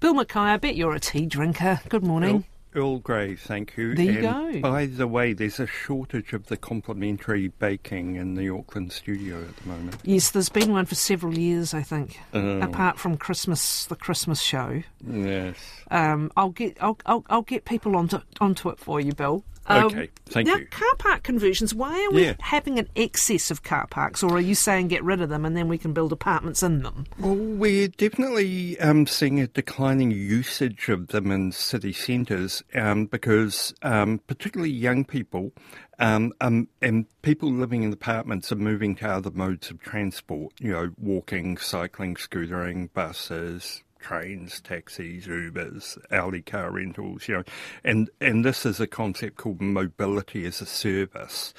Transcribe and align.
Bill 0.00 0.14
McKay, 0.14 0.40
I 0.40 0.56
bet 0.56 0.76
you're 0.76 0.94
a 0.94 0.98
tea 0.98 1.26
drinker. 1.26 1.80
Good 1.90 2.02
morning. 2.02 2.46
Earl 2.74 2.98
Grey, 3.00 3.34
thank 3.34 3.76
you. 3.76 3.94
There 3.94 4.04
you 4.04 4.20
go. 4.22 4.60
By 4.60 4.86
the 4.86 5.08
way, 5.08 5.32
there's 5.32 5.58
a 5.58 5.66
shortage 5.66 6.32
of 6.32 6.46
the 6.46 6.56
complimentary 6.56 7.48
baking 7.48 8.14
in 8.16 8.34
the 8.34 8.48
Auckland 8.48 8.92
studio 8.92 9.40
at 9.42 9.56
the 9.56 9.68
moment. 9.68 9.96
Yes, 10.04 10.30
there's 10.30 10.48
been 10.48 10.72
one 10.72 10.86
for 10.86 10.94
several 10.94 11.36
years, 11.36 11.74
I 11.74 11.82
think. 11.82 12.18
Oh. 12.32 12.60
Apart 12.60 12.98
from 12.98 13.16
Christmas, 13.16 13.86
the 13.86 13.96
Christmas 13.96 14.40
show. 14.40 14.82
Yes. 15.08 15.56
Um, 15.90 16.30
I'll 16.36 16.50
get 16.50 16.76
I'll, 16.80 16.98
I'll 17.06 17.24
I'll 17.28 17.42
get 17.42 17.64
people 17.64 17.96
onto 17.96 18.20
onto 18.40 18.68
it 18.68 18.78
for 18.78 19.00
you, 19.00 19.12
Bill. 19.12 19.42
Um, 19.66 19.84
Okay, 19.86 20.08
thank 20.26 20.48
now, 20.48 20.56
you. 20.56 20.66
car 20.66 20.88
park 20.98 21.22
conversions. 21.22 21.74
Why 21.74 22.04
are 22.06 22.14
we 22.14 22.24
Yeah. 22.24 22.34
having 22.40 22.78
an 22.78 22.88
excess 22.96 23.50
of 23.50 23.62
car 23.62 23.86
parks, 23.88 24.22
or 24.22 24.32
are 24.36 24.40
you 24.40 24.54
saying 24.54 24.88
get 24.88 25.04
rid 25.04 25.20
of 25.20 25.28
them 25.28 25.44
and 25.44 25.56
then 25.56 25.68
we 25.68 25.78
can 25.78 25.92
build 25.92 26.12
apartments 26.12 26.62
in 26.62 26.82
them? 26.82 27.04
Well, 27.18 27.36
we're 27.36 27.88
definitely 27.88 28.80
um, 28.80 29.06
seeing 29.06 29.38
a 29.38 29.46
declining 29.46 30.10
usage 30.12 30.88
of 30.88 31.08
them 31.08 31.30
in 31.30 31.52
city 31.52 31.92
centres 31.92 32.59
um, 32.74 33.06
because, 33.06 33.74
um, 33.82 34.20
particularly 34.26 34.72
young 34.72 35.04
people 35.04 35.52
um, 35.98 36.32
um, 36.40 36.68
and 36.80 37.06
people 37.22 37.52
living 37.52 37.82
in 37.82 37.92
apartments 37.92 38.50
are 38.50 38.56
moving 38.56 38.94
to 38.96 39.08
other 39.08 39.30
modes 39.30 39.70
of 39.70 39.80
transport, 39.80 40.52
you 40.58 40.72
know, 40.72 40.90
walking, 40.98 41.58
cycling, 41.58 42.14
scootering, 42.14 42.92
buses, 42.94 43.82
trains, 44.00 44.60
taxis, 44.60 45.26
Ubers, 45.26 45.98
Audi 46.10 46.42
car 46.42 46.70
rentals, 46.70 47.28
you 47.28 47.36
know, 47.36 47.44
and, 47.84 48.10
and 48.20 48.44
this 48.44 48.64
is 48.64 48.80
a 48.80 48.86
concept 48.86 49.36
called 49.36 49.60
mobility 49.60 50.46
as 50.46 50.60
a 50.60 50.66
service, 50.66 51.52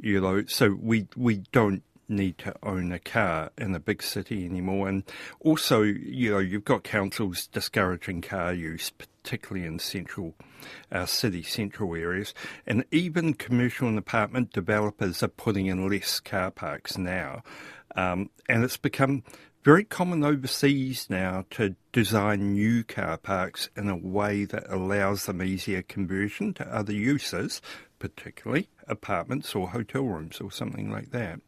you 0.00 0.20
know, 0.20 0.44
so 0.46 0.76
we, 0.80 1.06
we 1.16 1.36
don't 1.52 1.82
need 2.08 2.38
to 2.38 2.54
own 2.62 2.92
a 2.92 2.98
car 2.98 3.50
in 3.58 3.74
a 3.74 3.80
big 3.80 4.02
city 4.02 4.44
anymore. 4.44 4.88
And 4.88 5.02
also, 5.40 5.82
you 5.82 6.30
know, 6.30 6.38
you've 6.38 6.64
got 6.64 6.84
councils 6.84 7.46
discouraging 7.46 8.22
car 8.22 8.52
use, 8.52 8.90
particularly 8.90 9.66
in 9.66 9.78
central 9.78 10.34
uh, 10.90 11.06
city 11.06 11.42
central 11.42 11.94
areas. 11.94 12.34
And 12.66 12.84
even 12.90 13.34
commercial 13.34 13.88
and 13.88 13.98
apartment 13.98 14.52
developers 14.52 15.22
are 15.22 15.28
putting 15.28 15.66
in 15.66 15.88
less 15.88 16.20
car 16.20 16.50
parks 16.50 16.96
now. 16.98 17.42
Um, 17.96 18.30
and 18.48 18.64
it's 18.64 18.76
become 18.76 19.22
very 19.64 19.84
common 19.84 20.24
overseas 20.24 21.08
now 21.08 21.44
to 21.50 21.76
design 21.92 22.54
new 22.54 22.82
car 22.82 23.16
parks 23.16 23.70
in 23.76 23.88
a 23.88 23.96
way 23.96 24.44
that 24.44 24.64
allows 24.68 25.26
them 25.26 25.42
easier 25.42 25.82
conversion 25.82 26.52
to 26.54 26.66
other 26.74 26.92
uses, 26.92 27.62
particularly 28.00 28.68
apartments 28.88 29.54
or 29.54 29.68
hotel 29.68 30.02
rooms 30.02 30.40
or 30.40 30.50
something 30.50 30.90
like 30.90 31.12
that. 31.12 31.40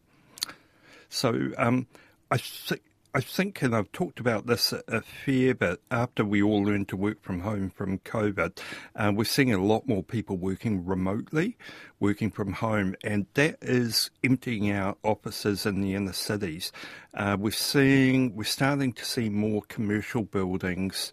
So 1.14 1.52
um, 1.56 1.86
I 2.30 2.36
think. 2.38 2.82
I 3.16 3.20
think, 3.20 3.62
and 3.62 3.76
I've 3.76 3.92
talked 3.92 4.18
about 4.18 4.48
this 4.48 4.72
a, 4.72 4.82
a 4.88 5.00
fair 5.00 5.54
bit, 5.54 5.80
after 5.88 6.24
we 6.24 6.42
all 6.42 6.64
learned 6.64 6.88
to 6.88 6.96
work 6.96 7.22
from 7.22 7.38
home 7.38 7.70
from 7.70 8.00
COVID, 8.00 8.58
uh, 8.96 9.12
we're 9.14 9.22
seeing 9.22 9.54
a 9.54 9.62
lot 9.62 9.86
more 9.86 10.02
people 10.02 10.36
working 10.36 10.84
remotely, 10.84 11.56
working 12.00 12.32
from 12.32 12.54
home, 12.54 12.96
and 13.04 13.26
that 13.34 13.58
is 13.62 14.10
emptying 14.24 14.68
out 14.68 14.98
offices 15.04 15.64
in 15.64 15.80
the 15.80 15.94
inner 15.94 16.12
cities. 16.12 16.72
Uh, 17.14 17.36
we're 17.38 17.52
seeing, 17.52 18.34
we're 18.34 18.42
starting 18.42 18.92
to 18.94 19.04
see 19.04 19.28
more 19.28 19.62
commercial 19.68 20.24
buildings 20.24 21.12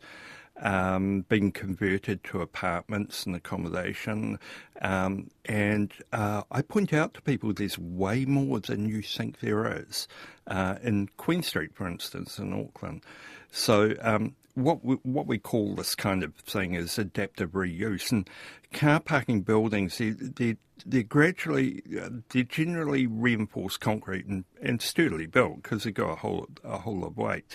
um, 0.62 1.26
being 1.28 1.52
converted 1.52 2.24
to 2.26 2.42
apartments 2.42 3.26
and 3.26 3.36
accommodation. 3.36 4.40
Um, 4.82 5.30
and 5.46 5.92
uh, 6.14 6.44
I 6.52 6.62
point 6.62 6.94
out 6.94 7.14
to 7.16 7.22
people 7.22 7.54
there's 7.54 7.78
way 7.78 8.26
more 8.26 8.60
than 8.60 8.88
you 8.88 9.02
think 9.02 9.40
there 9.40 9.80
is 9.82 10.08
uh, 10.48 10.76
in 10.82 11.10
Queen 11.18 11.44
Street, 11.44 11.74
for 11.74 11.88
instance, 11.88 12.40
in 12.40 12.54
Auckland. 12.54 13.04
So 13.52 13.96
um, 14.02 14.36
what 14.56 14.84
we, 14.84 14.96
what 15.04 15.28
we 15.28 15.38
call 15.38 15.76
this 15.76 15.96
kind 15.96 16.24
of 16.24 16.36
thing 16.36 16.74
is 16.74 16.98
adaptive 16.98 17.52
reuse, 17.52 18.12
and 18.12 18.30
car 18.74 19.00
parking 19.00 19.42
buildings 19.42 19.98
they 19.98 20.12
they 20.12 20.58
they're 20.86 21.04
gradually 21.04 21.84
uh, 22.02 22.10
they're 22.30 22.44
generally 22.44 23.08
reinforced 23.08 23.80
concrete 23.80 24.26
and, 24.26 24.46
and 24.62 24.82
sturdily 24.82 25.28
built 25.28 25.62
because 25.62 25.84
they've 25.84 25.94
got 25.94 26.12
a 26.12 26.16
whole 26.16 26.48
a 26.64 26.78
whole 26.80 27.00
lot 27.00 27.08
of 27.08 27.18
weight. 27.18 27.46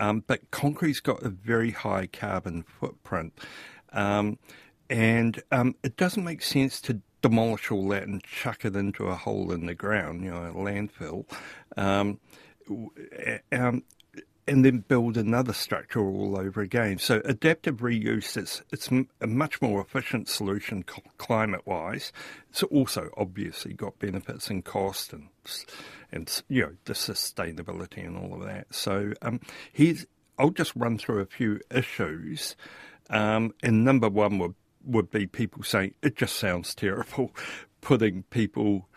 Um, 0.00 0.24
but 0.26 0.50
concrete's 0.50 1.00
got 1.00 1.22
a 1.22 1.28
very 1.28 1.70
high 1.70 2.06
carbon 2.06 2.62
footprint, 2.62 3.32
um, 3.92 4.38
and 4.90 5.42
um, 5.52 5.74
it 5.82 5.96
doesn't 5.96 6.24
make 6.24 6.42
sense 6.42 6.80
to 6.82 7.00
demolish 7.22 7.70
all 7.70 7.88
that 7.88 8.02
and 8.02 8.22
chuck 8.22 8.66
it 8.66 8.76
into 8.76 9.06
a 9.06 9.14
hole 9.14 9.50
in 9.50 9.64
the 9.64 9.74
ground, 9.74 10.22
you 10.22 10.30
know, 10.30 10.44
a 10.44 10.52
landfill. 10.52 11.24
Um, 11.74 12.20
um, 13.50 13.82
and 14.46 14.64
then 14.64 14.78
build 14.86 15.16
another 15.16 15.52
structure 15.52 16.00
all 16.00 16.38
over 16.38 16.60
again. 16.60 16.98
So 16.98 17.22
adaptive 17.24 17.76
reuse 17.78 18.36
is 18.36 18.62
it's 18.72 18.90
a 19.20 19.26
much 19.26 19.62
more 19.62 19.80
efficient 19.80 20.28
solution 20.28 20.84
climate-wise. 21.18 22.12
It's 22.50 22.62
also 22.64 23.10
obviously 23.16 23.72
got 23.72 23.98
benefits 23.98 24.50
in 24.50 24.62
cost 24.62 25.12
and 25.12 25.28
and 26.12 26.42
you 26.48 26.62
know 26.62 26.72
the 26.84 26.92
sustainability 26.92 28.06
and 28.06 28.16
all 28.16 28.34
of 28.34 28.46
that. 28.46 28.74
So 28.74 29.12
um, 29.22 29.40
here's 29.72 30.06
I'll 30.38 30.50
just 30.50 30.74
run 30.74 30.98
through 30.98 31.20
a 31.20 31.26
few 31.26 31.60
issues. 31.70 32.56
Um, 33.10 33.54
and 33.62 33.84
number 33.84 34.08
one 34.08 34.38
would 34.38 34.54
would 34.84 35.10
be 35.10 35.26
people 35.26 35.62
saying 35.62 35.94
it 36.02 36.16
just 36.16 36.36
sounds 36.36 36.74
terrible, 36.74 37.32
putting 37.80 38.24
people 38.24 38.88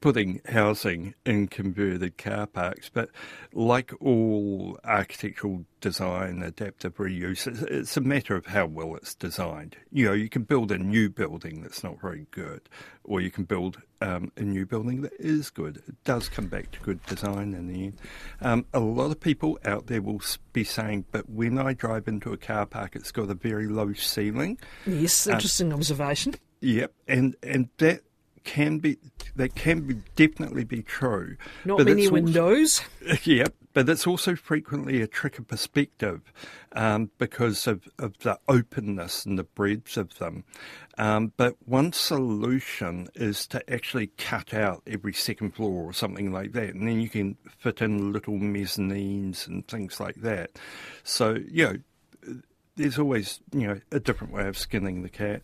putting 0.00 0.40
housing 0.48 1.14
in 1.26 1.48
converted 1.48 2.16
car 2.16 2.46
parks, 2.46 2.90
but 2.92 3.10
like 3.52 3.92
all 4.00 4.78
architectural 4.84 5.64
design, 5.80 6.42
adaptive 6.42 6.96
reuse, 6.96 7.46
it's, 7.46 7.62
it's 7.62 7.96
a 7.96 8.00
matter 8.00 8.36
of 8.36 8.46
how 8.46 8.66
well 8.66 8.94
it's 8.96 9.14
designed. 9.14 9.76
You 9.90 10.06
know, 10.06 10.12
you 10.12 10.28
can 10.28 10.42
build 10.42 10.70
a 10.70 10.78
new 10.78 11.10
building 11.10 11.62
that's 11.62 11.82
not 11.82 12.00
very 12.00 12.26
good, 12.30 12.68
or 13.04 13.20
you 13.20 13.30
can 13.30 13.44
build 13.44 13.78
um, 14.00 14.30
a 14.36 14.42
new 14.42 14.64
building 14.64 15.02
that 15.02 15.12
is 15.18 15.50
good. 15.50 15.78
It 15.88 16.04
does 16.04 16.28
come 16.28 16.46
back 16.46 16.70
to 16.72 16.80
good 16.80 17.04
design 17.06 17.54
in 17.54 17.66
the 17.66 17.84
end. 17.86 17.98
Um, 18.40 18.66
a 18.72 18.80
lot 18.80 19.10
of 19.10 19.20
people 19.20 19.58
out 19.64 19.88
there 19.88 20.02
will 20.02 20.22
be 20.52 20.64
saying, 20.64 21.06
but 21.10 21.28
when 21.28 21.58
I 21.58 21.74
drive 21.74 22.08
into 22.08 22.32
a 22.32 22.36
car 22.36 22.66
park, 22.66 22.96
it's 22.96 23.12
got 23.12 23.30
a 23.30 23.34
very 23.34 23.66
low 23.66 23.92
ceiling. 23.92 24.58
Yes, 24.86 25.26
interesting 25.26 25.72
observation. 25.72 26.34
Yep, 26.60 26.92
and 27.08 27.36
and 27.42 27.70
that 27.78 28.02
can 28.44 28.78
be 28.78 28.96
that 29.36 29.54
can 29.54 29.80
be 29.82 29.94
definitely 30.16 30.64
be 30.64 30.82
true. 30.82 31.36
Not 31.64 31.78
But 31.78 31.86
many 31.86 32.02
also- 32.04 32.12
windows. 32.14 32.80
Yep, 33.24 33.54
but 33.72 33.88
it's 33.88 34.06
also 34.06 34.34
frequently 34.36 35.00
a 35.00 35.06
trick 35.06 35.38
of 35.38 35.48
perspective 35.48 36.20
um, 36.72 37.10
because 37.18 37.66
of, 37.66 37.88
of 37.98 38.18
the 38.18 38.38
openness 38.48 39.24
and 39.24 39.38
the 39.38 39.44
breadth 39.44 39.96
of 39.96 40.18
them. 40.18 40.44
Um, 40.98 41.32
but 41.36 41.56
one 41.64 41.92
solution 41.92 43.08
is 43.14 43.46
to 43.48 43.72
actually 43.72 44.08
cut 44.18 44.52
out 44.52 44.82
every 44.86 45.12
second 45.12 45.54
floor 45.54 45.84
or 45.84 45.92
something 45.92 46.32
like 46.32 46.52
that, 46.52 46.74
and 46.74 46.86
then 46.86 47.00
you 47.00 47.08
can 47.08 47.36
fit 47.58 47.80
in 47.80 48.12
little 48.12 48.34
mezzanines 48.38 49.46
and 49.46 49.66
things 49.66 49.98
like 50.00 50.16
that. 50.16 50.50
So, 51.02 51.36
you 51.50 51.64
know, 51.64 52.36
there's 52.76 52.98
always 52.98 53.40
you 53.52 53.66
know 53.66 53.80
a 53.92 54.00
different 54.00 54.32
way 54.32 54.46
of 54.48 54.56
skinning 54.58 55.02
the 55.02 55.08
cat. 55.08 55.42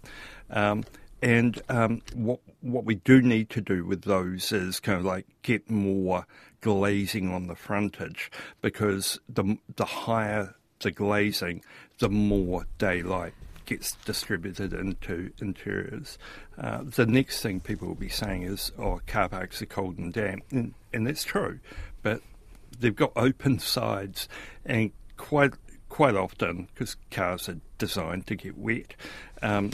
Um, 0.51 0.85
and 1.23 1.61
um, 1.69 2.03
what 2.15 2.41
what 2.61 2.85
we 2.85 2.97
do 2.97 3.23
need 3.23 3.51
to 3.51 3.61
do 3.61 3.85
with 3.85 4.03
those 4.03 4.53
is 4.53 4.81
kind 4.81 4.99
of 4.99 5.05
like 5.05 5.27
get 5.43 5.71
more 5.71 6.27
glazing 6.61 7.33
on 7.33 7.47
the 7.47 7.55
frontage 7.55 8.31
because 8.61 9.19
the 9.29 9.57
the 9.77 9.85
higher 9.85 10.55
the 10.81 10.91
glazing, 10.91 11.63
the 11.99 12.09
more 12.09 12.67
daylight 12.79 13.35
gets 13.65 13.93
distributed 14.05 14.73
into 14.73 15.33
interiors. 15.41 16.19
Uh, 16.57 16.83
the 16.85 17.07
next 17.07 17.43
thing 17.43 17.61
people 17.61 17.89
will 17.89 17.95
be 17.95 18.09
saying 18.09 18.43
is, 18.43 18.73
"Oh, 18.79 19.01
car 19.07 19.29
parks 19.29 19.61
are 19.63 19.67
cold 19.67 19.99
and 19.99 20.13
damp," 20.13 20.45
and, 20.51 20.75
and 20.93 21.07
that's 21.07 21.25
true, 21.25 21.61
but 22.03 22.21
they've 22.79 22.95
got 22.95 23.13
open 23.17 23.59
sides 23.77 24.29
and 24.65 24.93
quite 25.17 25.53
quite 25.89 26.15
often 26.15 26.69
because 26.75 26.97
cars 27.11 27.49
are 27.49 27.61
designed 27.79 28.27
to 28.27 28.35
get 28.35 28.57
wet. 28.57 28.95
Um, 29.43 29.71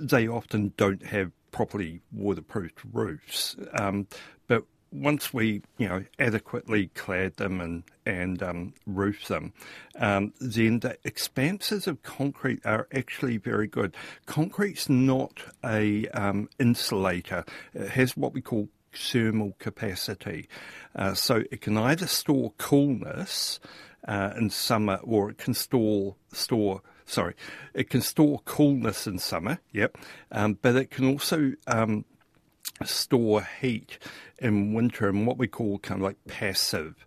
they 0.00 0.28
often 0.28 0.72
don't 0.76 1.04
have 1.04 1.32
properly 1.50 2.00
waterproofed 2.12 2.80
roofs. 2.92 3.56
Um, 3.74 4.06
but 4.48 4.64
once 4.90 5.32
we, 5.32 5.62
you 5.78 5.88
know, 5.88 6.04
adequately 6.18 6.88
clad 6.88 7.36
them 7.36 7.60
and 7.60 7.82
and 8.04 8.42
um, 8.42 8.74
roof 8.86 9.28
them, 9.28 9.52
um, 9.96 10.32
then 10.40 10.80
the 10.80 10.98
expanses 11.04 11.86
of 11.86 12.02
concrete 12.02 12.60
are 12.64 12.88
actually 12.92 13.36
very 13.36 13.66
good. 13.66 13.94
Concrete's 14.26 14.88
not 14.88 15.42
a 15.64 16.06
um, 16.08 16.48
insulator; 16.58 17.44
it 17.74 17.90
has 17.90 18.16
what 18.16 18.32
we 18.32 18.40
call 18.40 18.68
thermal 18.92 19.56
capacity, 19.58 20.48
uh, 20.96 21.14
so 21.14 21.44
it 21.50 21.60
can 21.60 21.76
either 21.78 22.06
store 22.06 22.52
coolness 22.58 23.60
uh, 24.06 24.32
in 24.36 24.50
summer 24.50 24.98
or 25.02 25.30
it 25.30 25.38
can 25.38 25.54
store 25.54 26.16
store 26.32 26.82
sorry, 27.12 27.34
it 27.74 27.90
can 27.90 28.00
store 28.00 28.40
coolness 28.44 29.06
in 29.06 29.18
summer, 29.18 29.60
yep, 29.70 29.98
um, 30.30 30.58
but 30.62 30.74
it 30.76 30.90
can 30.90 31.06
also 31.06 31.52
um, 31.66 32.04
store 32.84 33.46
heat 33.60 33.98
in 34.38 34.72
winter 34.72 35.08
and 35.08 35.26
what 35.26 35.38
we 35.38 35.46
call 35.46 35.78
kind 35.78 36.00
of 36.00 36.04
like 36.04 36.16
passive 36.26 37.06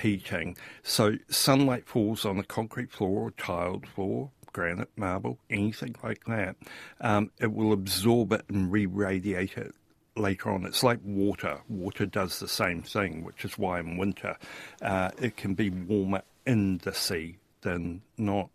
heating. 0.00 0.56
So 0.82 1.16
sunlight 1.28 1.88
falls 1.88 2.24
on 2.24 2.38
a 2.38 2.44
concrete 2.44 2.92
floor 2.92 3.22
or 3.22 3.30
tiled 3.32 3.86
floor, 3.86 4.30
granite, 4.52 4.90
marble, 4.96 5.38
anything 5.48 5.96
like 6.02 6.24
that. 6.26 6.56
Um, 7.00 7.30
it 7.40 7.52
will 7.52 7.72
absorb 7.72 8.32
it 8.32 8.44
and 8.48 8.70
re-radiate 8.70 9.56
it 9.56 9.74
later 10.16 10.50
on. 10.50 10.66
It's 10.66 10.82
like 10.82 11.00
water. 11.02 11.60
Water 11.68 12.04
does 12.04 12.40
the 12.40 12.48
same 12.48 12.82
thing, 12.82 13.24
which 13.24 13.44
is 13.44 13.56
why 13.56 13.80
in 13.80 13.96
winter 13.96 14.36
uh, 14.82 15.10
it 15.20 15.36
can 15.38 15.54
be 15.54 15.70
warmer 15.70 16.22
in 16.46 16.78
the 16.78 16.92
sea 16.92 17.36
than 17.62 18.02
not. 18.18 18.50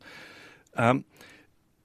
Um, 0.75 1.05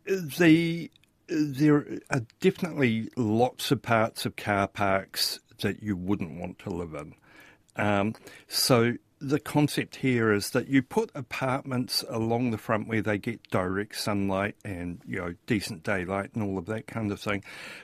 the 0.06 0.90
there 1.28 2.00
are 2.10 2.22
definitely 2.40 3.08
lots 3.16 3.72
of 3.72 3.82
parts 3.82 4.26
of 4.26 4.36
car 4.36 4.68
parks 4.68 5.40
that 5.60 5.82
you 5.82 5.96
wouldn't 5.96 6.38
want 6.38 6.58
to 6.60 6.70
live 6.70 6.94
in. 6.94 7.14
Um, 7.74 8.14
so 8.46 8.94
the 9.18 9.40
concept 9.40 9.96
here 9.96 10.32
is 10.32 10.50
that 10.50 10.68
you 10.68 10.82
put 10.82 11.10
apartments 11.14 12.04
along 12.08 12.50
the 12.50 12.58
front 12.58 12.86
where 12.86 13.02
they 13.02 13.18
get 13.18 13.42
direct 13.50 13.98
sunlight 13.98 14.54
and 14.64 15.00
you 15.06 15.18
know 15.18 15.34
decent 15.46 15.82
daylight 15.82 16.30
and 16.34 16.42
all 16.42 16.58
of 16.58 16.66
that 16.66 16.86
kind 16.86 17.10
of 17.10 17.20
thing, 17.20 17.42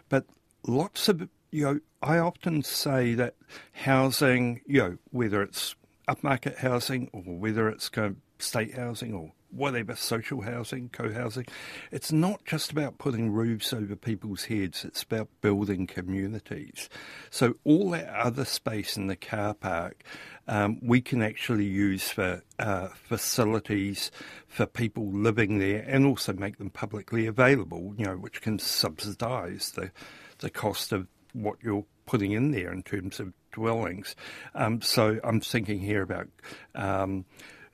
but 0.09 0.27
lots 0.67 1.09
of 1.09 1.29
you 1.51 1.65
know 1.65 1.81
I 2.03 2.19
often 2.19 2.63
say 2.63 3.15
that 3.15 3.37
housing, 3.73 4.61
you 4.67 4.81
know, 4.81 4.99
whether 5.11 5.43
it's 5.43 5.77
upmarket 6.09 6.59
housing 6.59 7.09
or 7.13 7.23
whether 7.23 7.69
it's 7.69 7.91
state 8.39 8.75
housing 8.75 9.15
or 9.15 9.33
whatever, 9.53 9.95
social 9.95 10.41
housing, 10.43 10.89
co 10.89 11.13
housing. 11.13 11.47
It's 11.91 12.11
not 12.11 12.45
just 12.45 12.73
about 12.73 12.99
putting 12.99 13.31
roofs 13.31 13.73
over 13.73 13.95
people's 13.95 14.45
heads, 14.45 14.85
it's 14.85 15.03
about 15.03 15.29
building 15.41 15.87
communities. 15.87 16.89
So, 17.31 17.55
all 17.65 17.91
that 17.91 18.09
other 18.09 18.45
space 18.45 18.97
in 18.97 19.07
the 19.07 19.17
car 19.17 19.55
park 19.55 20.05
um, 20.49 20.79
we 20.83 21.01
can 21.01 21.23
actually 21.23 21.67
use 21.67 22.09
for 22.09 22.43
uh, 22.59 22.89
facilities 22.89 24.11
for 24.49 24.67
people 24.67 25.11
living 25.13 25.59
there 25.59 25.85
and 25.87 26.05
also 26.05 26.33
make 26.33 26.59
them 26.59 26.71
publicly 26.71 27.27
available, 27.27 27.95
you 27.97 28.05
know, 28.05 28.17
which 28.17 28.41
can 28.41 28.59
subsidise 28.59 29.71
the, 29.73 29.91
the 30.39 30.51
cost 30.51 30.93
of 30.93 31.07
what 31.33 31.57
you're 31.63 31.85
putting 32.07 32.33
in 32.33 32.51
there 32.51 32.73
in 32.73 32.83
terms 32.83 33.21
of 33.21 33.33
dwellings. 33.53 34.17
Um, 34.55 34.81
so, 34.83 35.21
I'm 35.23 35.41
thinking 35.41 35.81
here 35.81 36.03
about. 36.03 36.29
Um, 36.75 37.25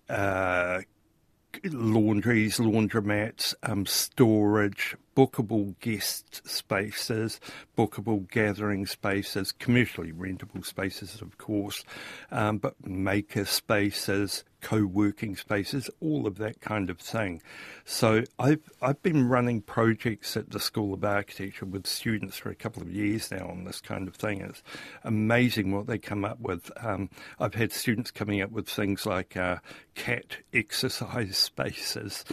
uh, 0.08 0.80
laundries, 1.64 2.58
laundromats, 2.58 3.54
um, 3.62 3.86
storage, 3.86 4.96
bookable 5.16 5.78
guest 5.80 6.46
spaces, 6.48 7.40
bookable 7.76 8.30
gathering 8.30 8.86
spaces, 8.86 9.52
commercially 9.52 10.12
rentable 10.12 10.64
spaces, 10.64 11.20
of 11.20 11.38
course, 11.38 11.84
um, 12.30 12.58
but 12.58 12.74
maker 12.86 13.44
spaces, 13.44 14.44
co-working 14.60 15.36
spaces, 15.36 15.90
all 16.00 16.26
of 16.26 16.38
that 16.38 16.60
kind 16.60 16.90
of 16.90 16.98
thing. 16.98 17.42
So 17.84 18.24
I've 18.38 18.70
I've 18.82 19.02
been 19.02 19.28
running 19.28 19.62
projects 19.62 20.36
at 20.36 20.50
the 20.50 20.60
School 20.60 20.94
of 20.94 21.04
Architecture 21.04 21.66
with 21.66 21.86
students 21.86 22.36
for 22.36 22.50
a 22.50 22.54
couple 22.54 22.82
of 22.82 22.90
years 22.90 23.30
now 23.30 23.48
on 23.48 23.64
this 23.64 23.80
kind 23.80 24.08
of 24.08 24.16
thing. 24.16 24.40
It's 24.40 24.62
amazing 25.04 25.72
what 25.72 25.86
they 25.86 25.98
come 25.98 26.24
up 26.24 26.40
with. 26.40 26.70
Um, 26.84 27.10
I've 27.38 27.54
had 27.54 27.72
students 27.72 28.10
coming 28.10 28.40
up 28.40 28.50
with 28.50 28.68
things 28.68 29.06
like 29.06 29.36
uh, 29.36 29.58
cat 29.94 30.38
exercise 30.52 31.36
spaces, 31.38 32.24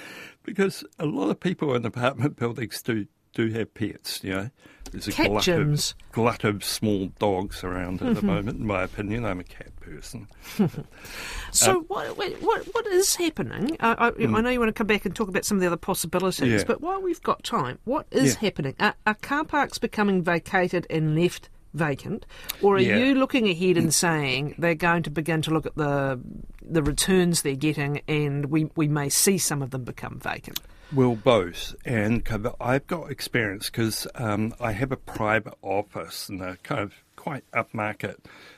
because 0.44 0.84
a 1.00 1.06
lot 1.06 1.30
of 1.30 1.40
people 1.40 1.76
in 1.76 1.86
apartment 1.86 2.38
buildings 2.38 2.82
do 2.82 3.08
do 3.36 3.50
have 3.52 3.74
pets, 3.74 4.24
you 4.24 4.32
know. 4.32 4.50
There's 4.92 5.08
a 5.08 5.12
glut 5.12 5.48
of, 5.48 5.94
glut 6.12 6.44
of 6.44 6.64
small 6.64 7.08
dogs 7.20 7.64
around 7.64 8.02
at 8.02 8.16
the 8.16 8.22
mm-hmm. 8.22 8.28
moment, 8.28 8.60
in 8.60 8.68
my 8.68 8.84
opinion. 8.84 9.26
I'm 9.26 9.40
a 9.40 9.44
cat 9.44 9.76
person. 9.82 10.28
so, 11.52 11.72
um, 11.72 11.86
what, 11.88 12.16
what, 12.18 12.66
what 12.66 12.88
is 12.88 13.16
happening? 13.16 13.76
Uh, 13.80 13.96
I, 13.98 14.12
mm. 14.12 14.36
I, 14.36 14.42
know 14.42 14.50
you 14.50 14.60
want 14.60 14.70
to 14.70 14.74
come 14.74 14.88
back 14.88 15.06
and 15.06 15.16
talk 15.16 15.28
about 15.28 15.44
some 15.44 15.58
of 15.58 15.62
the 15.62 15.68
other 15.68 15.76
possibilities, 15.76 16.62
yeah. 16.62 16.64
but 16.66 16.82
while 16.82 17.02
we've 17.02 17.22
got 17.22 17.44
time, 17.44 17.80
what 17.84 18.06
is 18.12 18.36
yeah. 18.36 18.40
happening? 18.40 18.76
Are, 18.80 18.96
are 19.06 19.16
car 19.16 19.44
parks 19.44 19.78
becoming 19.78 20.24
vacated 20.24 20.88
and 20.90 21.20
left 21.20 21.50
vacant, 21.74 22.26
or 22.62 22.76
are 22.76 22.80
yeah. 22.80 22.96
you 22.96 23.16
looking 23.16 23.50
ahead 23.50 23.78
and 23.78 23.94
saying 23.94 24.56
they're 24.58 24.76
going 24.76 25.04
to 25.04 25.10
begin 25.10 25.42
to 25.42 25.52
look 25.52 25.66
at 25.66 25.76
the 25.76 26.20
the 26.62 26.82
returns 26.82 27.42
they're 27.42 27.56
getting, 27.56 28.02
and 28.08 28.46
we 28.46 28.70
we 28.76 28.88
may 28.88 29.10
see 29.10 29.38
some 29.38 29.62
of 29.62 29.72
them 29.72 29.84
become 29.84 30.20
vacant? 30.20 30.60
Well, 30.96 31.16
both, 31.16 31.76
and 31.84 32.26
I've 32.60 32.88
got 32.88 33.12
experience 33.12 33.70
because 33.70 34.08
um, 34.16 34.54
I 34.62 34.72
have 34.72 34.94
a 34.94 34.98
private 34.98 35.56
office 35.62 36.30
in 36.30 36.42
a 36.42 36.56
kind 36.64 36.80
of 36.80 36.94
quite 37.18 37.44
upmarket 37.52 38.16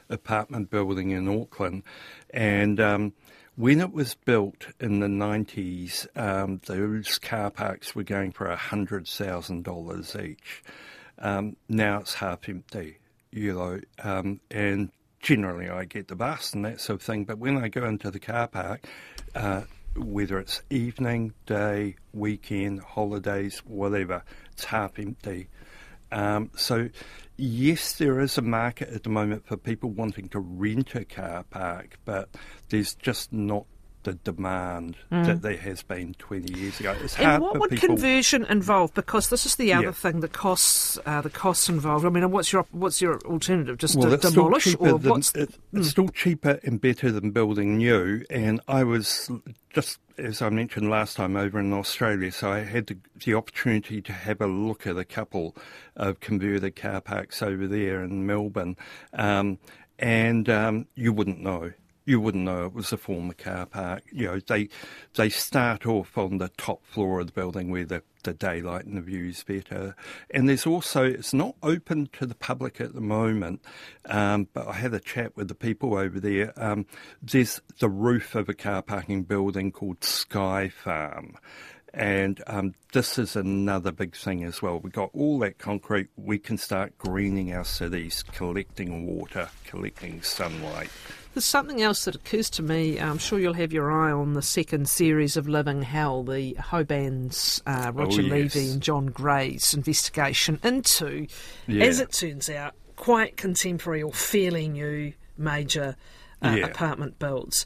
apartment 0.10 0.70
building 0.70 1.12
in 1.12 1.28
Auckland, 1.28 1.84
and. 2.30 2.80
Um, 2.80 3.14
when 3.56 3.82
it 3.82 3.92
was 3.92 4.14
built 4.14 4.68
in 4.80 5.00
the 5.00 5.08
90s, 5.08 6.06
um, 6.16 6.62
those 6.68 7.18
car 7.18 7.50
parks 7.50 7.96
were 7.96 8.04
going 8.04 8.32
for 8.32 8.56
$100,000 8.56 10.24
each. 10.24 10.64
Um, 11.18 11.56
now 11.68 12.02
it's 12.02 12.14
half 12.14 12.48
empty 12.48 13.00
you 13.32 13.54
know, 13.54 13.80
um, 14.04 14.40
and 14.52 14.92
generally 15.20 15.70
I 15.70 15.86
get 15.86 16.08
the 16.08 16.16
bus 16.16 16.54
and 16.54 16.66
that 16.66 16.82
sort 16.82 17.02
of 17.02 17.06
thing. 17.06 17.26
But 17.26 17.38
when 17.38 17.58
I 17.58 17.68
go 17.68 17.86
into 17.86 18.12
the 18.12 18.20
car 18.20 18.48
park, 18.48 18.86
uh, 19.36 19.64
whether 19.98 20.40
it's 20.40 20.62
evening, 20.70 21.34
day, 21.46 21.96
weekend, 22.14 22.82
holidays, 22.82 23.60
whatever, 23.66 24.24
it's 24.52 24.66
half 24.66 25.00
empty. 25.00 25.50
Um, 26.12 26.52
so, 26.56 26.90
yes, 27.36 27.94
there 27.94 28.20
is 28.20 28.38
a 28.38 28.42
market 28.42 28.90
at 28.90 29.04
the 29.04 29.10
moment 29.10 29.46
for 29.46 29.58
people 29.58 29.90
wanting 29.90 30.30
to 30.30 30.40
rent 30.40 30.96
a 30.96 31.06
car 31.06 31.44
park, 31.50 31.98
but 32.06 32.30
there's 32.70 32.96
just 32.96 33.34
not 33.34 33.66
the 34.04 34.14
demand 34.14 34.96
mm. 35.12 35.26
that 35.26 35.42
there 35.42 35.58
has 35.58 35.84
been 35.84 36.14
20 36.16 36.58
years 36.58 36.80
ago. 36.80 36.96
It's 37.02 37.18
and 37.20 37.42
what 37.42 37.60
would 37.60 37.72
people... 37.72 37.90
conversion 37.90 38.46
involve? 38.46 38.94
Because 38.94 39.30
this 39.30 39.46
is 39.46 39.56
the 39.56 39.74
other 39.74 39.88
yeah. 39.88 39.92
thing, 39.92 40.22
the 40.22 40.28
costs, 40.28 40.98
uh, 41.06 41.22
the 41.22 41.30
costs 41.30 41.68
involved. 41.68 42.06
I 42.06 42.10
mean, 42.10 42.30
what's 42.32 42.54
your 42.54 42.66
what's 42.72 43.02
your 43.02 43.20
alternative? 43.22 43.78
Just 43.78 43.96
well, 43.96 44.10
to 44.10 44.18
demolish, 44.18 44.76
or 44.80 44.98
than, 45.00 45.12
what's 45.12 45.34
it, 45.36 45.52
mm. 45.74 45.80
it's 45.80 45.90
still 45.90 46.10
cheaper 46.10 46.60
and 46.64 46.80
better 46.80 47.12
than 47.12 47.32
building 47.32 47.78
new. 47.78 48.24
And 48.30 48.62
I 48.68 48.84
was 48.84 49.30
just 49.70 50.00
as 50.18 50.42
I 50.42 50.50
mentioned 50.50 50.90
last 50.90 51.18
time 51.18 51.36
over 51.36 51.60
in 51.60 51.72
Australia, 51.74 52.32
so 52.32 52.52
I 52.52 52.60
had 52.60 52.88
the, 52.88 52.98
the 53.24 53.36
opportunity 53.36 54.02
to 54.02 54.14
have 54.14 54.42
a 54.42 54.48
look 54.48 54.88
at 54.88 54.98
a 54.98 55.06
couple 55.06 55.56
of 55.96 56.20
converted 56.20 56.76
car 56.76 57.02
parks 57.02 57.42
over 57.42 57.68
there 57.68 58.04
in 58.04 58.26
Melbourne, 58.26 58.78
um, 59.14 59.60
and 60.00 60.50
um, 60.50 60.88
you 60.96 61.14
wouldn't 61.14 61.42
know 61.42 61.74
you 62.08 62.22
wouldn't 62.22 62.46
know 62.46 62.66
it 62.66 62.74
was 62.74 62.94
a 62.94 62.98
former 62.98 63.34
car 63.34 63.66
park. 63.66 64.04
You 64.12 64.28
know, 64.28 64.40
they 64.40 64.70
they 65.16 65.30
start 65.30 65.86
off 65.86 66.18
on 66.18 66.38
the 66.38 66.48
top 66.58 66.86
floor 66.86 67.20
of 67.20 67.28
the 67.28 67.34
building 67.34 67.70
where 67.70 67.84
the, 67.84 68.02
the 68.24 68.34
daylight 68.34 68.86
and 68.86 68.96
the 68.96 69.02
view 69.02 69.26
is 69.26 69.44
better. 69.44 69.94
And 70.32 70.48
there's 70.48 70.66
also 70.66 71.04
it's 71.04 71.34
not 71.34 71.56
open 71.62 72.08
to 72.14 72.26
the 72.26 72.34
public 72.34 72.80
at 72.80 72.94
the 72.94 73.02
moment, 73.02 73.62
um, 74.06 74.48
but 74.54 74.68
I 74.68 74.74
had 74.74 74.94
a 74.94 75.02
chat 75.02 75.36
with 75.36 75.50
the 75.50 75.56
people 75.56 75.98
over 75.98 76.18
there. 76.20 76.54
Um, 76.56 76.86
there's 77.22 77.60
the 77.80 77.90
roof 77.90 78.36
of 78.36 78.48
a 78.48 78.54
car 78.54 78.82
parking 78.82 79.24
building 79.24 79.74
called 79.74 80.04
Sky 80.06 80.70
Farm. 80.70 81.36
And 81.98 82.44
um, 82.46 82.76
this 82.94 83.18
is 83.18 83.36
another 83.36 83.92
big 83.92 84.16
thing 84.16 84.44
as 84.44 84.62
well. 84.62 84.80
We've 84.80 84.94
got 84.94 85.10
all 85.14 85.40
that 85.40 85.58
concrete. 85.58 86.10
We 86.16 86.38
can 86.38 86.60
start 86.60 86.96
greening 87.00 87.54
our 87.54 87.66
cities, 87.66 88.24
collecting 88.34 89.08
water, 89.08 89.50
collecting 89.66 90.22
sunlight. 90.22 90.92
There's 91.34 91.44
something 91.44 91.82
else 91.82 92.06
that 92.06 92.14
occurs 92.14 92.52
to 92.52 92.62
me. 92.62 93.00
I'm 93.00 93.18
sure 93.18 93.40
you'll 93.40 93.54
have 93.56 93.74
your 93.74 93.92
eye 93.92 94.12
on 94.12 94.36
the 94.36 94.44
second 94.44 94.88
series 94.88 95.38
of 95.38 95.48
Living 95.48 95.82
Hell, 95.82 96.24
the 96.24 96.54
Hoban's 96.60 97.64
uh, 97.66 97.92
Roger 97.92 98.22
oh, 98.22 98.26
yes. 98.26 98.56
Levy 98.56 98.70
and 98.70 98.82
John 98.82 99.08
Gray's 99.08 99.74
investigation 99.74 100.60
into, 100.64 101.26
yeah. 101.66 101.84
as 101.84 102.00
it 102.00 102.12
turns 102.12 102.48
out, 102.48 102.76
quite 102.96 103.38
contemporary 103.38 104.04
or 104.04 104.12
fairly 104.12 104.68
new 104.68 105.14
major 105.36 105.96
uh, 106.44 106.56
yeah. 106.58 106.66
apartment 106.66 107.18
builds. 107.18 107.66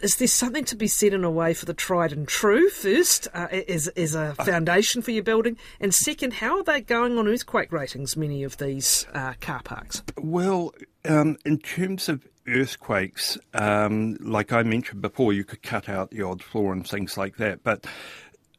Is 0.00 0.16
there 0.16 0.28
something 0.28 0.64
to 0.66 0.76
be 0.76 0.88
said 0.88 1.12
in 1.12 1.24
a 1.24 1.30
way 1.30 1.54
for 1.54 1.64
the 1.64 1.74
tried 1.74 2.12
and 2.12 2.26
true 2.26 2.68
first, 2.68 3.28
uh, 3.34 3.46
as, 3.68 3.88
as 3.88 4.14
a 4.14 4.34
foundation 4.34 5.02
for 5.02 5.10
your 5.10 5.22
building? 5.22 5.56
And 5.80 5.94
second, 5.94 6.34
how 6.34 6.58
are 6.58 6.64
they 6.64 6.80
going 6.80 7.18
on 7.18 7.28
earthquake 7.28 7.72
ratings, 7.72 8.16
many 8.16 8.42
of 8.42 8.56
these 8.58 9.06
uh, 9.14 9.34
car 9.40 9.62
parks? 9.62 10.02
Well, 10.18 10.74
um, 11.04 11.36
in 11.44 11.58
terms 11.58 12.08
of 12.08 12.26
earthquakes, 12.48 13.38
um, 13.54 14.16
like 14.20 14.52
I 14.52 14.62
mentioned 14.62 15.02
before, 15.02 15.32
you 15.32 15.44
could 15.44 15.62
cut 15.62 15.88
out 15.88 16.10
the 16.10 16.22
odd 16.22 16.42
floor 16.42 16.72
and 16.72 16.86
things 16.86 17.16
like 17.16 17.36
that. 17.36 17.62
But 17.62 17.86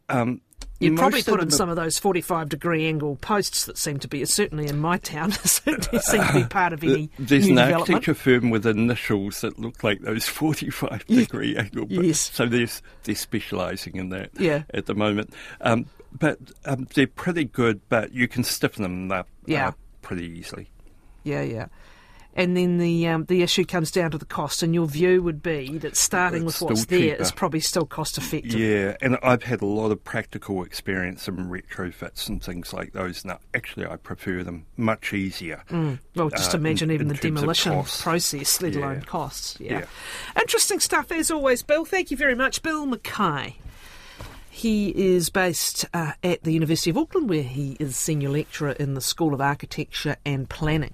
um, 0.09 0.41
You'd 0.79 0.97
probably 0.97 1.23
put 1.23 1.41
in 1.41 1.49
some 1.49 1.69
of 1.69 1.75
those 1.75 1.97
45 1.97 2.49
degree 2.49 2.87
angle 2.87 3.15
posts 3.15 3.65
that 3.65 3.77
seem 3.77 3.97
to 3.99 4.07
be, 4.07 4.23
certainly 4.25 4.67
in 4.67 4.77
my 4.77 4.97
town, 4.97 5.31
seem 5.43 5.79
to 5.79 6.31
be 6.33 6.43
part 6.49 6.73
of 6.73 6.83
any 6.83 7.09
There's 7.17 7.47
an 7.47 7.57
architecture 7.57 8.13
firm 8.13 8.49
with 8.49 8.65
initials 8.65 9.41
that 9.41 9.57
look 9.57 9.83
like 9.83 10.01
those 10.01 10.25
45 10.27 11.05
degree 11.07 11.57
angle 11.57 11.87
Yes. 11.89 12.31
So 12.33 12.45
they're, 12.45 12.67
they're 13.03 13.15
specialising 13.15 13.95
in 13.95 14.09
that 14.09 14.29
yeah. 14.39 14.63
at 14.73 14.85
the 14.85 14.93
moment. 14.93 15.33
Um, 15.61 15.87
but 16.17 16.39
um, 16.65 16.87
they're 16.93 17.07
pretty 17.07 17.45
good, 17.45 17.81
but 17.89 18.13
you 18.13 18.27
can 18.27 18.43
stiffen 18.43 18.83
them 18.83 19.11
up 19.11 19.27
yeah. 19.45 19.69
Uh, 19.69 19.71
pretty 20.01 20.25
easily. 20.25 20.69
Yeah, 21.23 21.41
yeah. 21.41 21.67
And 22.37 22.55
then 22.55 22.77
the 22.77 23.07
um, 23.07 23.25
the 23.25 23.41
issue 23.41 23.65
comes 23.65 23.89
down 23.91 24.11
to 24.11 24.17
the 24.17 24.25
cost. 24.25 24.61
And 24.63 24.73
your 24.73 24.85
view 24.85 25.21
would 25.23 25.41
be 25.41 25.79
that 25.79 25.97
starting 25.97 26.45
It's 26.45 26.61
with 26.61 26.69
what's 26.69 26.85
there 26.85 27.15
is 27.15 27.31
probably 27.31 27.59
still 27.59 27.85
cost 27.85 28.17
effective. 28.17 28.53
Yeah, 28.53 28.95
and 29.01 29.17
I've 29.23 29.43
had 29.43 29.61
a 29.61 29.65
lot 29.65 29.91
of 29.91 30.03
practical 30.03 30.63
experience 30.63 31.27
in 31.27 31.49
retrofits 31.49 32.29
and 32.29 32.41
things 32.41 32.71
like 32.73 32.93
those. 32.93 33.25
Now, 33.25 33.39
actually, 33.55 33.87
I 33.87 33.95
prefer 33.95 34.43
them 34.43 34.67
much 34.77 35.13
easier. 35.13 35.63
Well, 36.15 36.29
just 36.29 36.53
uh, 36.53 36.59
imagine 36.59 36.91
in- 36.91 36.95
even 36.95 37.07
in 37.07 37.15
the 37.15 37.19
demolition 37.19 37.83
process, 37.83 38.61
let 38.61 38.75
alone 38.75 38.95
Yeah. 38.97 39.01
costs. 39.01 39.57
Yeah. 39.59 39.79
Yeah. 39.79 39.85
Interesting 40.39 40.79
stuff 40.79 41.11
as 41.11 41.31
always, 41.31 41.63
Bill. 41.63 41.85
Thank 41.85 42.11
you 42.11 42.17
very 42.17 42.35
much. 42.35 42.61
Bill 42.61 42.85
McKay. 42.85 43.55
He 44.49 44.89
is 44.89 45.29
based 45.29 45.85
uh, 45.93 46.13
at 46.23 46.43
the 46.43 46.51
University 46.51 46.89
of 46.89 46.97
Auckland, 46.97 47.29
where 47.29 47.43
he 47.43 47.77
is 47.79 47.95
senior 47.95 48.29
lecturer 48.29 48.71
in 48.71 48.93
the 48.95 49.01
School 49.01 49.33
of 49.33 49.41
Architecture 49.41 50.17
and 50.25 50.49
Planning. 50.49 50.93